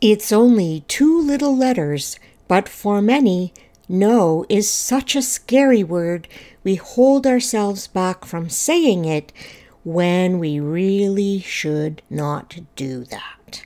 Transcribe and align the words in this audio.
It's 0.00 0.32
only 0.32 0.82
two 0.88 1.20
little 1.20 1.54
letters, 1.54 2.18
but 2.48 2.70
for 2.70 3.02
many, 3.02 3.52
no 3.86 4.46
is 4.48 4.66
such 4.66 5.14
a 5.14 5.20
scary 5.20 5.84
word 5.84 6.26
we 6.64 6.76
hold 6.76 7.26
ourselves 7.26 7.86
back 7.86 8.24
from 8.24 8.48
saying 8.48 9.04
it 9.04 9.30
when 9.84 10.38
we 10.38 10.58
really 10.58 11.40
should 11.40 12.00
not 12.08 12.60
do 12.76 13.04
that. 13.04 13.62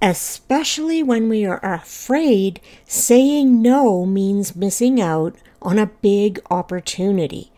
Especially 0.00 1.02
when 1.02 1.28
we 1.28 1.44
are 1.44 1.60
afraid 1.62 2.58
saying 2.86 3.60
no 3.60 4.06
means 4.06 4.56
missing 4.56 4.98
out 4.98 5.36
on 5.60 5.78
a 5.78 5.90
big 6.00 6.40
opportunity, 6.50 7.52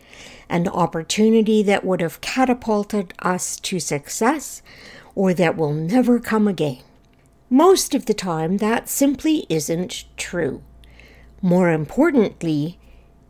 an 0.49 0.67
opportunity 0.67 1.63
that 1.63 1.85
would 1.85 2.01
have 2.01 2.19
catapulted 2.19 3.13
us 3.19 3.57
to 3.61 3.79
success 3.79 4.61
or 5.15 5.33
that 5.33 5.55
will 5.55 5.73
never 5.73 6.19
come 6.19 6.49
again. 6.49 6.79
Most 7.49 7.95
of 7.95 8.05
the 8.05 8.13
time, 8.13 8.57
that 8.57 8.87
simply 8.87 9.47
isn't 9.49 10.05
true. 10.17 10.61
More 11.41 11.71
importantly, 11.71 12.77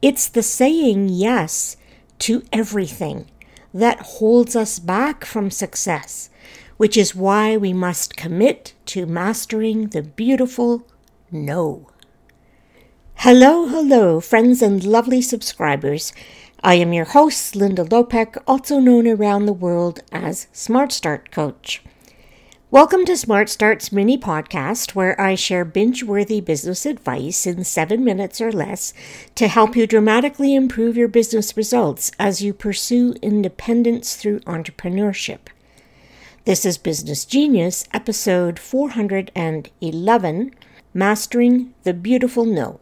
it's 0.02 0.28
the 0.28 0.44
saying 0.44 1.08
yes 1.08 1.78
to 2.20 2.44
everything 2.52 3.28
that 3.74 4.02
holds 4.02 4.58
us 4.58 4.78
back 4.78 5.24
from 5.24 5.50
success, 5.50 6.30
which 6.76 6.98
is 6.98 7.16
why 7.16 7.56
we 7.56 7.72
must 7.72 8.18
commit 8.18 8.74
to 8.88 9.06
mastering 9.06 9.88
the 9.88 10.02
beautiful 10.02 10.86
no. 11.32 11.88
Hello, 13.16 13.68
hello, 13.68 14.20
friends 14.20 14.62
and 14.62 14.84
lovely 14.84 15.22
subscribers. 15.22 16.12
I 16.62 16.76
am 16.76 16.92
your 16.92 17.06
host, 17.06 17.56
Linda 17.56 17.86
Lopek, 17.86 18.42
also 18.46 18.80
known 18.80 19.08
around 19.08 19.46
the 19.46 19.54
world 19.54 20.02
as 20.12 20.48
Smart 20.52 20.92
Start 20.92 21.32
Coach. 21.32 21.84
Welcome 22.72 23.04
to 23.06 23.18
Smart 23.18 23.50
Start's 23.50 23.92
mini 23.92 24.16
podcast, 24.16 24.94
where 24.94 25.20
I 25.20 25.34
share 25.34 25.66
binge 25.66 26.04
worthy 26.04 26.40
business 26.40 26.86
advice 26.86 27.48
in 27.48 27.64
seven 27.64 28.04
minutes 28.04 28.40
or 28.40 28.52
less 28.52 28.94
to 29.34 29.48
help 29.48 29.76
you 29.76 29.88
dramatically 29.88 30.54
improve 30.54 30.96
your 30.96 31.08
business 31.08 31.58
results 31.58 32.12
as 32.20 32.44
you 32.44 32.54
pursue 32.54 33.16
independence 33.24 34.16
through 34.16 34.42
entrepreneurship. 34.42 35.48
This 36.46 36.64
is 36.64 36.78
Business 36.78 37.26
Genius, 37.26 37.86
episode 37.92 38.60
411 38.60 40.56
Mastering 40.94 41.74
the 41.82 41.94
Beautiful 41.96 42.46
No. 42.46 42.80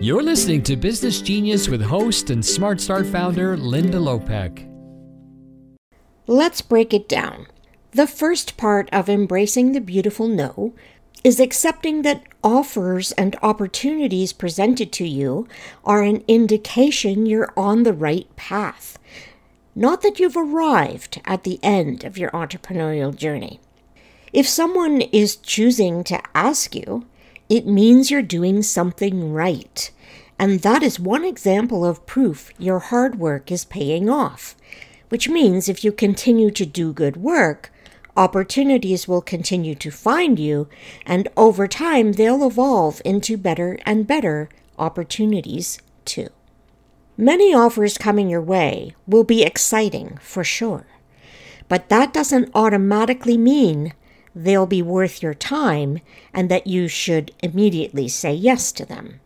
You're 0.00 0.24
listening 0.24 0.64
to 0.64 0.74
Business 0.74 1.20
Genius 1.20 1.68
with 1.68 1.80
host 1.80 2.30
and 2.30 2.44
Smart 2.44 2.80
Start 2.80 3.06
founder 3.06 3.56
Linda 3.56 3.98
Lopek. 3.98 4.71
Let's 6.28 6.62
break 6.62 6.94
it 6.94 7.08
down. 7.08 7.46
The 7.90 8.06
first 8.06 8.56
part 8.56 8.88
of 8.92 9.08
embracing 9.08 9.72
the 9.72 9.80
beautiful 9.80 10.28
no 10.28 10.72
is 11.24 11.40
accepting 11.40 12.02
that 12.02 12.22
offers 12.44 13.10
and 13.12 13.36
opportunities 13.42 14.32
presented 14.32 14.92
to 14.92 15.06
you 15.06 15.48
are 15.84 16.02
an 16.02 16.22
indication 16.28 17.26
you're 17.26 17.52
on 17.56 17.82
the 17.82 17.92
right 17.92 18.34
path, 18.36 18.98
not 19.74 20.02
that 20.02 20.20
you've 20.20 20.36
arrived 20.36 21.20
at 21.24 21.42
the 21.42 21.58
end 21.60 22.04
of 22.04 22.16
your 22.16 22.30
entrepreneurial 22.30 23.14
journey. 23.14 23.58
If 24.32 24.48
someone 24.48 25.00
is 25.00 25.34
choosing 25.34 26.04
to 26.04 26.22
ask 26.36 26.74
you, 26.76 27.04
it 27.48 27.66
means 27.66 28.12
you're 28.12 28.22
doing 28.22 28.62
something 28.62 29.32
right. 29.32 29.90
And 30.38 30.60
that 30.60 30.84
is 30.84 31.00
one 31.00 31.24
example 31.24 31.84
of 31.84 32.06
proof 32.06 32.52
your 32.58 32.78
hard 32.78 33.18
work 33.18 33.50
is 33.50 33.64
paying 33.64 34.08
off 34.08 34.54
which 35.12 35.28
means 35.28 35.68
if 35.68 35.84
you 35.84 35.92
continue 35.92 36.50
to 36.50 36.64
do 36.64 36.90
good 36.90 37.18
work, 37.18 37.70
opportunities 38.16 39.06
will 39.06 39.20
continue 39.20 39.74
to 39.74 39.90
find 39.90 40.38
you, 40.38 40.66
and 41.04 41.28
over 41.36 41.68
time 41.68 42.12
they'll 42.12 42.46
evolve 42.46 43.02
into 43.04 43.36
better 43.36 43.78
and 43.84 44.06
better 44.06 44.48
opportunities 44.78 45.78
too. 46.06 46.28
Many 47.18 47.52
offers 47.52 47.98
coming 47.98 48.30
your 48.30 48.40
way 48.40 48.94
will 49.06 49.22
be 49.22 49.42
exciting 49.42 50.18
for 50.22 50.42
sure, 50.44 50.86
but 51.68 51.90
that 51.90 52.14
doesn't 52.14 52.50
automatically 52.54 53.36
mean 53.36 53.92
they'll 54.34 54.64
be 54.64 54.80
worth 54.80 55.22
your 55.22 55.34
time 55.34 56.00
and 56.32 56.50
that 56.50 56.66
you 56.66 56.88
should 56.88 57.32
immediately 57.42 58.08
say 58.08 58.32
yes 58.32 58.72
to 58.72 58.86
them. 58.86 59.20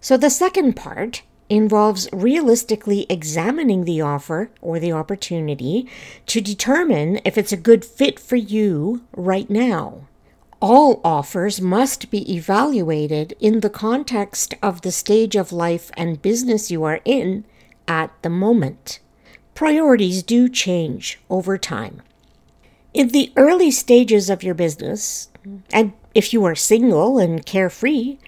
So, 0.00 0.16
the 0.16 0.30
second 0.30 0.74
part 0.76 1.22
involves 1.48 2.08
realistically 2.12 3.06
examining 3.08 3.84
the 3.84 4.00
offer 4.00 4.50
or 4.60 4.78
the 4.78 4.92
opportunity 4.92 5.88
to 6.26 6.40
determine 6.40 7.20
if 7.24 7.38
it's 7.38 7.52
a 7.52 7.56
good 7.56 7.84
fit 7.84 8.18
for 8.18 8.36
you 8.36 9.02
right 9.16 9.48
now. 9.48 10.06
All 10.60 11.00
offers 11.04 11.60
must 11.60 12.10
be 12.10 12.34
evaluated 12.34 13.34
in 13.38 13.60
the 13.60 13.70
context 13.70 14.54
of 14.62 14.82
the 14.82 14.90
stage 14.90 15.36
of 15.36 15.52
life 15.52 15.90
and 15.96 16.20
business 16.20 16.70
you 16.70 16.82
are 16.84 17.00
in 17.04 17.44
at 17.86 18.10
the 18.22 18.30
moment. 18.30 18.98
Priorities 19.54 20.22
do 20.22 20.48
change 20.48 21.20
over 21.30 21.56
time. 21.56 22.02
In 22.92 23.08
the 23.08 23.32
early 23.36 23.70
stages 23.70 24.28
of 24.28 24.42
your 24.42 24.54
business, 24.54 25.30
and 25.72 25.92
if 26.14 26.32
you 26.32 26.44
are 26.44 26.54
single 26.54 27.18
and 27.18 27.46
carefree, 27.46 28.18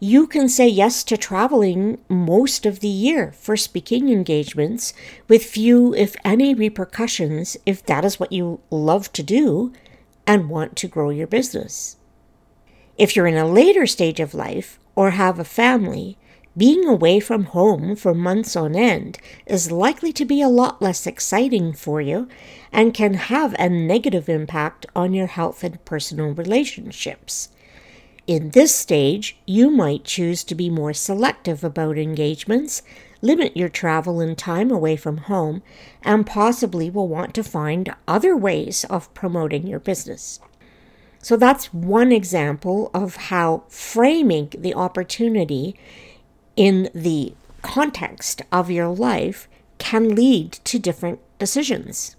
you 0.00 0.28
can 0.28 0.48
say 0.48 0.68
yes 0.68 1.02
to 1.02 1.16
traveling 1.16 1.98
most 2.08 2.64
of 2.64 2.80
the 2.80 2.88
year 2.88 3.32
for 3.32 3.56
speaking 3.56 4.10
engagements 4.10 4.94
with 5.26 5.44
few, 5.44 5.92
if 5.94 6.14
any, 6.24 6.54
repercussions 6.54 7.56
if 7.66 7.84
that 7.86 8.04
is 8.04 8.20
what 8.20 8.30
you 8.30 8.60
love 8.70 9.12
to 9.12 9.22
do 9.22 9.72
and 10.26 10.48
want 10.48 10.76
to 10.76 10.86
grow 10.86 11.10
your 11.10 11.26
business. 11.26 11.96
If 12.96 13.16
you're 13.16 13.26
in 13.26 13.36
a 13.36 13.46
later 13.46 13.86
stage 13.86 14.20
of 14.20 14.34
life 14.34 14.78
or 14.94 15.10
have 15.10 15.38
a 15.38 15.44
family, 15.44 16.16
being 16.56 16.86
away 16.86 17.18
from 17.20 17.44
home 17.44 17.96
for 17.96 18.14
months 18.14 18.56
on 18.56 18.76
end 18.76 19.18
is 19.46 19.72
likely 19.72 20.12
to 20.12 20.24
be 20.24 20.42
a 20.42 20.48
lot 20.48 20.82
less 20.82 21.06
exciting 21.06 21.72
for 21.72 22.00
you 22.00 22.28
and 22.72 22.94
can 22.94 23.14
have 23.14 23.54
a 23.58 23.68
negative 23.68 24.28
impact 24.28 24.86
on 24.94 25.14
your 25.14 25.28
health 25.28 25.62
and 25.64 25.84
personal 25.84 26.30
relationships. 26.30 27.50
In 28.28 28.50
this 28.50 28.74
stage, 28.74 29.38
you 29.46 29.70
might 29.70 30.04
choose 30.04 30.44
to 30.44 30.54
be 30.54 30.68
more 30.68 30.92
selective 30.92 31.64
about 31.64 31.96
engagements, 31.96 32.82
limit 33.22 33.56
your 33.56 33.70
travel 33.70 34.20
and 34.20 34.36
time 34.36 34.70
away 34.70 34.96
from 34.96 35.16
home, 35.16 35.62
and 36.02 36.26
possibly 36.26 36.90
will 36.90 37.08
want 37.08 37.32
to 37.36 37.42
find 37.42 37.94
other 38.06 38.36
ways 38.36 38.84
of 38.90 39.12
promoting 39.14 39.66
your 39.66 39.80
business. 39.80 40.40
So 41.22 41.38
that's 41.38 41.72
one 41.72 42.12
example 42.12 42.90
of 42.92 43.16
how 43.16 43.64
framing 43.70 44.50
the 44.50 44.74
opportunity 44.74 45.74
in 46.54 46.90
the 46.94 47.32
context 47.62 48.42
of 48.52 48.70
your 48.70 48.88
life 48.88 49.48
can 49.78 50.14
lead 50.14 50.52
to 50.64 50.78
different 50.78 51.20
decisions. 51.38 52.14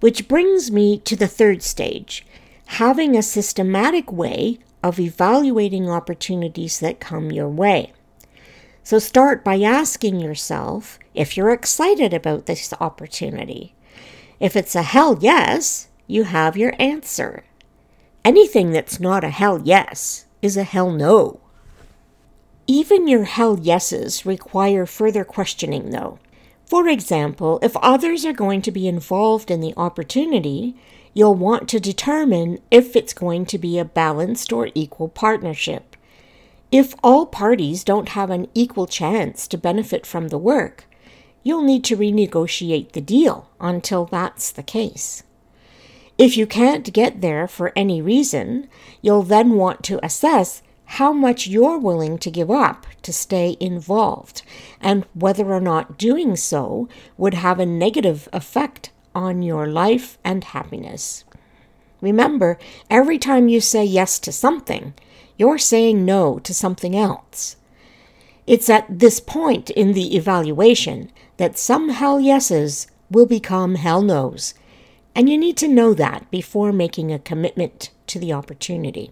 Which 0.00 0.26
brings 0.26 0.70
me 0.70 0.96
to 1.00 1.14
the 1.16 1.28
third 1.28 1.62
stage 1.62 2.24
having 2.64 3.14
a 3.14 3.22
systematic 3.22 4.10
way 4.10 4.58
of 4.82 4.98
evaluating 5.00 5.88
opportunities 5.88 6.80
that 6.80 7.00
come 7.00 7.30
your 7.30 7.48
way. 7.48 7.92
So 8.84 8.98
start 8.98 9.44
by 9.44 9.60
asking 9.60 10.20
yourself 10.20 10.98
if 11.14 11.36
you're 11.36 11.52
excited 11.52 12.12
about 12.12 12.46
this 12.46 12.72
opportunity. 12.80 13.74
If 14.40 14.56
it's 14.56 14.74
a 14.74 14.82
hell 14.82 15.18
yes, 15.20 15.88
you 16.06 16.24
have 16.24 16.56
your 16.56 16.74
answer. 16.78 17.44
Anything 18.24 18.72
that's 18.72 18.98
not 18.98 19.24
a 19.24 19.30
hell 19.30 19.60
yes 19.62 20.26
is 20.40 20.56
a 20.56 20.64
hell 20.64 20.90
no. 20.90 21.40
Even 22.66 23.06
your 23.06 23.24
hell 23.24 23.58
yeses 23.58 24.24
require 24.24 24.86
further 24.86 25.24
questioning, 25.24 25.90
though. 25.90 26.18
For 26.64 26.88
example, 26.88 27.58
if 27.62 27.76
others 27.76 28.24
are 28.24 28.32
going 28.32 28.62
to 28.62 28.70
be 28.70 28.88
involved 28.88 29.50
in 29.50 29.60
the 29.60 29.74
opportunity, 29.76 30.74
you'll 31.14 31.34
want 31.34 31.68
to 31.68 31.80
determine 31.80 32.58
if 32.70 32.96
it's 32.96 33.12
going 33.12 33.46
to 33.46 33.58
be 33.58 33.78
a 33.78 33.84
balanced 33.84 34.52
or 34.52 34.70
equal 34.74 35.08
partnership. 35.08 35.96
If 36.70 36.94
all 37.02 37.26
parties 37.26 37.84
don't 37.84 38.10
have 38.10 38.30
an 38.30 38.48
equal 38.54 38.86
chance 38.86 39.46
to 39.48 39.58
benefit 39.58 40.06
from 40.06 40.28
the 40.28 40.38
work, 40.38 40.86
you'll 41.42 41.62
need 41.62 41.84
to 41.84 41.96
renegotiate 41.96 42.92
the 42.92 43.00
deal 43.00 43.50
until 43.60 44.06
that's 44.06 44.50
the 44.50 44.62
case. 44.62 45.22
If 46.16 46.36
you 46.36 46.46
can't 46.46 46.92
get 46.92 47.20
there 47.20 47.48
for 47.48 47.72
any 47.74 48.00
reason, 48.00 48.68
you'll 49.00 49.22
then 49.22 49.52
want 49.52 49.82
to 49.84 50.04
assess 50.04 50.62
how 50.84 51.12
much 51.12 51.46
you're 51.46 51.78
willing 51.78 52.18
to 52.18 52.30
give 52.30 52.50
up 52.50 52.86
to 53.02 53.12
stay 53.12 53.56
involved 53.60 54.42
and 54.80 55.04
whether 55.14 55.52
or 55.52 55.60
not 55.60 55.98
doing 55.98 56.36
so 56.36 56.88
would 57.16 57.34
have 57.34 57.58
a 57.58 57.66
negative 57.66 58.28
effect 58.32 58.91
on 59.14 59.42
your 59.42 59.66
life 59.66 60.18
and 60.24 60.44
happiness. 60.44 61.24
Remember, 62.00 62.58
every 62.90 63.18
time 63.18 63.48
you 63.48 63.60
say 63.60 63.84
yes 63.84 64.18
to 64.20 64.32
something, 64.32 64.94
you're 65.36 65.58
saying 65.58 66.04
no 66.04 66.38
to 66.40 66.52
something 66.52 66.96
else. 66.96 67.56
It's 68.46 68.68
at 68.68 68.98
this 68.98 69.20
point 69.20 69.70
in 69.70 69.92
the 69.92 70.16
evaluation 70.16 71.10
that 71.36 71.58
some 71.58 71.90
hell 71.90 72.18
yeses 72.20 72.88
will 73.10 73.26
become 73.26 73.76
hell 73.76 74.02
nos, 74.02 74.54
And 75.14 75.28
you 75.28 75.36
need 75.36 75.56
to 75.58 75.68
know 75.68 75.92
that 75.94 76.30
before 76.30 76.72
making 76.72 77.12
a 77.12 77.18
commitment 77.18 77.90
to 78.06 78.18
the 78.18 78.32
opportunity. 78.32 79.10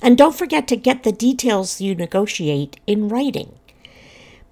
And 0.00 0.16
don't 0.16 0.36
forget 0.36 0.68
to 0.68 0.76
get 0.76 1.02
the 1.02 1.12
details 1.12 1.80
you 1.80 1.94
negotiate 1.94 2.78
in 2.86 3.08
writing. 3.08 3.58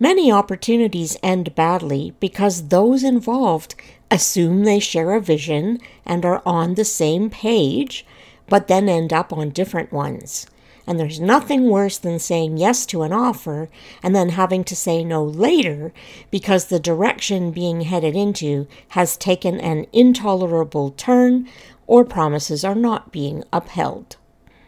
Many 0.01 0.33
opportunities 0.33 1.17
end 1.23 1.55
badly 1.55 2.15
because 2.19 2.69
those 2.69 3.05
involved 3.05 3.77
assume 4.13 4.65
they 4.65 4.79
share 4.79 5.13
a 5.15 5.21
vision 5.21 5.79
and 6.05 6.25
are 6.25 6.43
on 6.45 6.75
the 6.75 6.85
same 6.85 7.31
page, 7.31 8.07
but 8.49 8.69
then 8.69 8.89
end 8.89 9.13
up 9.13 9.33
on 9.33 9.51
different 9.51 9.93
ones. 9.93 10.47
And 10.87 10.99
there's 10.99 11.21
nothing 11.21 11.69
worse 11.69 11.97
than 11.97 12.19
saying 12.19 12.59
yes 12.59 12.85
to 12.87 13.03
an 13.03 13.13
offer 13.13 13.69
and 14.03 14.15
then 14.15 14.31
having 14.31 14.65
to 14.65 14.77
say 14.77 15.05
no 15.05 15.25
later 15.25 15.93
because 16.31 16.67
the 16.67 16.81
direction 16.81 17.53
being 17.53 17.83
headed 17.83 18.17
into 18.17 18.67
has 18.89 19.17
taken 19.17 19.61
an 19.61 19.87
intolerable 19.93 20.91
turn 20.91 21.49
or 21.87 22.05
promises 22.05 22.65
are 22.65 22.75
not 22.75 23.13
being 23.13 23.45
upheld. 23.53 24.17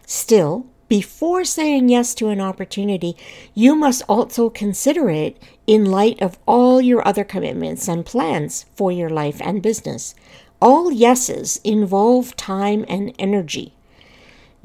Still, 0.07 0.67
before 0.89 1.45
saying 1.45 1.89
yes 1.89 2.15
to 2.17 2.29
an 2.29 2.41
opportunity, 2.41 3.17
you 3.55 3.75
must 3.75 4.03
also 4.09 4.51
consider 4.51 5.09
it 5.11 5.43
in 5.67 5.85
light 5.85 6.21
of 6.21 6.39
all 6.47 6.81
your 6.81 7.07
other 7.07 7.25
commitments 7.25 7.89
and 7.89 8.05
plans 8.05 8.67
for 8.75 8.93
your 8.93 9.11
life 9.11 9.41
and 9.41 9.63
business. 9.63 10.15
All 10.61 10.93
yeses 10.93 11.61
involve 11.65 12.37
time 12.37 12.85
and 12.89 13.15
energy. 13.19 13.75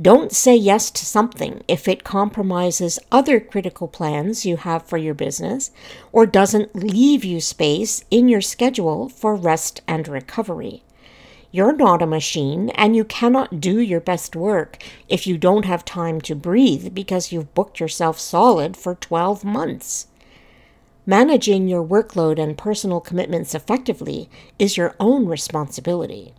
Don't 0.01 0.31
say 0.31 0.55
yes 0.55 0.91
to 0.91 1.05
something 1.05 1.61
if 1.67 1.85
it 1.87 2.05
compromises 2.05 2.99
other 3.11 3.41
critical 3.41 3.87
plans 3.87 4.45
you 4.45 4.55
have 4.55 4.83
for 4.83 4.97
your 4.97 5.13
business 5.13 5.71
or 6.13 6.25
doesn't 6.25 6.73
leave 6.73 7.25
you 7.25 7.41
space 7.41 8.05
in 8.09 8.29
your 8.29 8.39
schedule 8.39 9.09
for 9.09 9.35
rest 9.35 9.81
and 9.89 10.07
recovery. 10.07 10.83
You're 11.51 11.75
not 11.75 12.03
a 12.03 12.07
machine, 12.07 12.69
and 12.71 12.95
you 12.95 13.03
cannot 13.03 13.59
do 13.59 13.79
your 13.79 13.99
best 13.99 14.35
work 14.35 14.83
if 15.07 15.25
you 15.25 15.37
don't 15.37 15.65
have 15.65 15.83
time 15.83 16.21
to 16.21 16.35
breathe 16.35 16.93
because 16.93 17.31
you've 17.31 17.55
booked 17.55 17.79
yourself 17.79 18.19
solid 18.19 18.77
for 18.77 18.93
12 18.95 19.43
months. 19.43 20.07
Managing 21.07 21.67
your 21.67 21.83
workload 21.83 22.37
and 22.37 22.55
personal 22.55 22.99
commitments 22.99 23.55
effectively 23.55 24.29
is 24.59 24.77
your 24.77 24.95
own 24.99 25.25
responsibility. 25.25 26.35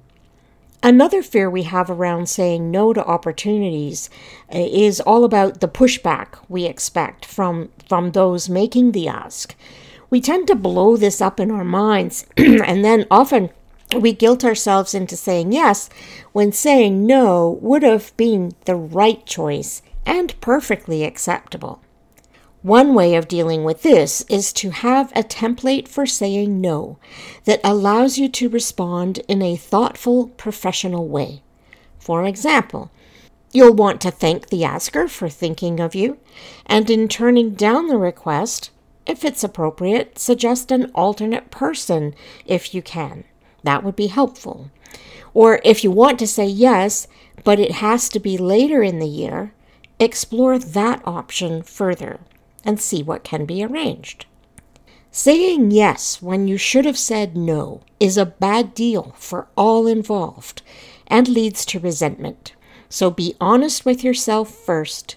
Another 0.80 1.24
fear 1.24 1.50
we 1.50 1.64
have 1.64 1.90
around 1.90 2.28
saying 2.28 2.70
no 2.70 2.92
to 2.92 3.04
opportunities 3.04 4.08
uh, 4.54 4.58
is 4.58 5.00
all 5.00 5.24
about 5.24 5.60
the 5.60 5.68
pushback 5.68 6.38
we 6.48 6.66
expect 6.66 7.26
from, 7.26 7.70
from 7.88 8.12
those 8.12 8.48
making 8.48 8.92
the 8.92 9.08
ask. 9.08 9.56
We 10.08 10.20
tend 10.20 10.46
to 10.46 10.54
blow 10.54 10.96
this 10.96 11.20
up 11.20 11.40
in 11.40 11.50
our 11.50 11.64
minds 11.64 12.24
and 12.36 12.84
then 12.84 13.06
often 13.10 13.50
we 13.94 14.12
guilt 14.12 14.44
ourselves 14.44 14.94
into 14.94 15.16
saying 15.16 15.52
yes 15.52 15.88
when 16.32 16.52
saying 16.52 17.06
no 17.06 17.58
would 17.60 17.82
have 17.82 18.16
been 18.16 18.52
the 18.64 18.76
right 18.76 19.24
choice 19.26 19.82
and 20.06 20.40
perfectly 20.40 21.04
acceptable. 21.04 21.80
One 22.62 22.94
way 22.94 23.14
of 23.14 23.26
dealing 23.26 23.64
with 23.64 23.82
this 23.82 24.20
is 24.28 24.52
to 24.54 24.70
have 24.70 25.10
a 25.12 25.22
template 25.22 25.88
for 25.88 26.04
saying 26.04 26.60
no 26.60 26.98
that 27.44 27.60
allows 27.64 28.18
you 28.18 28.28
to 28.28 28.50
respond 28.50 29.20
in 29.28 29.40
a 29.40 29.56
thoughtful, 29.56 30.28
professional 30.36 31.08
way. 31.08 31.42
For 31.98 32.24
example, 32.24 32.90
you'll 33.52 33.74
want 33.74 34.02
to 34.02 34.10
thank 34.10 34.48
the 34.48 34.64
asker 34.64 35.08
for 35.08 35.30
thinking 35.30 35.80
of 35.80 35.94
you, 35.94 36.18
and 36.66 36.90
in 36.90 37.08
turning 37.08 37.54
down 37.54 37.86
the 37.86 37.96
request, 37.96 38.70
if 39.06 39.24
it's 39.24 39.42
appropriate, 39.42 40.18
suggest 40.18 40.70
an 40.70 40.90
alternate 40.94 41.50
person 41.50 42.14
if 42.44 42.74
you 42.74 42.82
can. 42.82 43.24
That 43.62 43.84
would 43.84 43.96
be 43.96 44.08
helpful. 44.08 44.70
Or 45.34 45.60
if 45.64 45.84
you 45.84 45.90
want 45.90 46.18
to 46.18 46.26
say 46.26 46.46
yes, 46.46 47.06
but 47.44 47.60
it 47.60 47.72
has 47.72 48.08
to 48.10 48.20
be 48.20 48.36
later 48.36 48.82
in 48.82 48.98
the 48.98 49.08
year, 49.08 49.52
explore 49.98 50.58
that 50.58 51.02
option 51.06 51.62
further 51.62 52.20
and 52.64 52.80
see 52.80 53.02
what 53.02 53.24
can 53.24 53.44
be 53.44 53.64
arranged. 53.64 54.26
Saying 55.12 55.72
yes 55.72 56.22
when 56.22 56.46
you 56.46 56.56
should 56.56 56.84
have 56.84 56.98
said 56.98 57.36
no 57.36 57.80
is 57.98 58.16
a 58.16 58.26
bad 58.26 58.74
deal 58.74 59.14
for 59.18 59.48
all 59.56 59.86
involved 59.86 60.62
and 61.06 61.26
leads 61.26 61.66
to 61.66 61.80
resentment. 61.80 62.54
So 62.88 63.10
be 63.10 63.34
honest 63.40 63.84
with 63.84 64.04
yourself 64.04 64.54
first, 64.54 65.16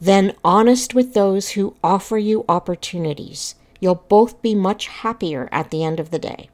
then 0.00 0.34
honest 0.44 0.94
with 0.94 1.14
those 1.14 1.50
who 1.50 1.76
offer 1.84 2.18
you 2.18 2.44
opportunities. 2.48 3.54
You'll 3.80 3.94
both 4.08 4.40
be 4.42 4.54
much 4.54 4.88
happier 4.88 5.48
at 5.52 5.70
the 5.70 5.84
end 5.84 6.00
of 6.00 6.10
the 6.10 6.18
day. 6.18 6.48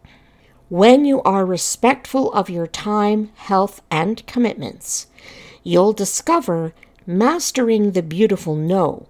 When 0.72 1.04
you 1.04 1.20
are 1.24 1.44
respectful 1.44 2.32
of 2.32 2.48
your 2.48 2.66
time, 2.66 3.28
health, 3.34 3.82
and 3.90 4.26
commitments, 4.26 5.06
you'll 5.62 5.92
discover 5.92 6.72
mastering 7.06 7.90
the 7.90 8.02
beautiful 8.02 8.56
no 8.56 9.06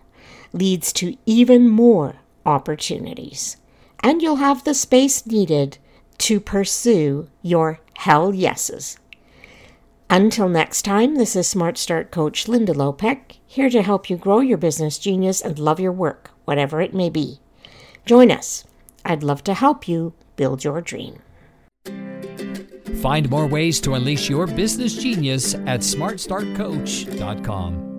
leads 0.52 0.92
to 0.94 1.16
even 1.24 1.68
more 1.68 2.16
opportunities. 2.44 3.58
And 4.00 4.20
you'll 4.20 4.42
have 4.42 4.64
the 4.64 4.74
space 4.74 5.24
needed 5.24 5.78
to 6.18 6.40
pursue 6.40 7.28
your 7.42 7.78
hell 7.98 8.34
yeses. 8.34 8.98
Until 10.10 10.48
next 10.48 10.82
time, 10.82 11.14
this 11.14 11.36
is 11.36 11.46
Smart 11.46 11.78
Start 11.78 12.10
Coach 12.10 12.48
Linda 12.48 12.74
Lopek, 12.74 13.36
here 13.46 13.70
to 13.70 13.82
help 13.82 14.10
you 14.10 14.16
grow 14.16 14.40
your 14.40 14.58
business 14.58 14.98
genius 14.98 15.40
and 15.40 15.60
love 15.60 15.78
your 15.78 15.92
work, 15.92 16.32
whatever 16.44 16.80
it 16.80 16.92
may 16.92 17.08
be. 17.08 17.38
Join 18.04 18.32
us. 18.32 18.64
I'd 19.04 19.22
love 19.22 19.44
to 19.44 19.54
help 19.54 19.86
you 19.86 20.14
build 20.34 20.64
your 20.64 20.80
dream. 20.80 21.20
Find 23.02 23.28
more 23.28 23.48
ways 23.48 23.80
to 23.80 23.94
unleash 23.94 24.30
your 24.30 24.46
business 24.46 24.94
genius 24.94 25.54
at 25.54 25.80
smartstartcoach.com. 25.80 27.91